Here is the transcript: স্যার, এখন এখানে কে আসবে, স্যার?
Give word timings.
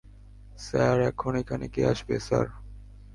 স্যার, 0.57 0.97
এখন 1.09 1.31
এখানে 1.41 1.65
কে 1.73 1.81
আসবে, 1.91 2.15
স্যার? 2.19 2.47